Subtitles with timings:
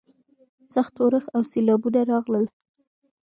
[0.73, 2.45] سخت اورښت او سیلاوونه راغلل.